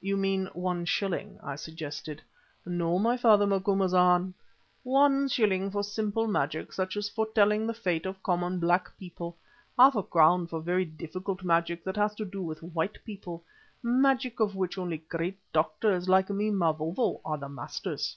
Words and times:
"You 0.00 0.16
mean 0.16 0.46
one 0.54 0.84
shilling," 0.84 1.38
I 1.40 1.54
suggested. 1.54 2.20
"No, 2.66 2.98
my 2.98 3.16
father 3.16 3.46
Macumazana. 3.46 4.32
One 4.82 5.28
shilling 5.28 5.70
for 5.70 5.84
simple 5.84 6.26
magic 6.26 6.72
such 6.72 6.96
as 6.96 7.08
foretelling 7.08 7.68
the 7.68 7.72
fate 7.72 8.04
of 8.04 8.20
common 8.24 8.58
black 8.58 8.90
people. 8.98 9.36
Half 9.78 9.94
a 9.94 10.02
crown 10.02 10.48
for 10.48 10.60
very 10.60 10.84
difficult 10.84 11.44
magic 11.44 11.84
that 11.84 11.94
has 11.96 12.16
to 12.16 12.24
do 12.24 12.42
with 12.42 12.60
white 12.60 12.98
people, 13.04 13.44
magic 13.84 14.40
of 14.40 14.56
which 14.56 14.78
only 14.78 14.98
great 14.98 15.38
doctors, 15.52 16.08
like 16.08 16.28
me, 16.28 16.50
Mavovo, 16.50 17.20
are 17.24 17.38
the 17.38 17.48
masters." 17.48 18.16